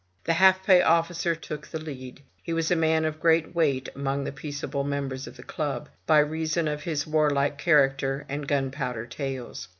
The 0.23 0.33
half 0.33 0.63
pay 0.65 0.81
officer 0.81 1.35
took 1.35 1.67
the 1.67 1.77
lead. 1.77 2.23
He 2.41 2.53
was 2.53 2.71
a 2.71 2.75
man 2.75 3.05
of 3.05 3.19
great 3.19 3.53
weight 3.53 3.87
among 3.95 4.23
the 4.23 4.31
peaceable 4.31 4.83
members 4.83 5.27
of 5.27 5.37
the 5.37 5.43
club, 5.43 5.89
by 6.07 6.17
reason 6.21 6.67
of 6.67 6.81
his 6.85 7.05
warlike 7.05 7.59
character 7.59 8.25
and 8.27 8.47
gunpowder 8.47 9.05
tales. 9.05 9.67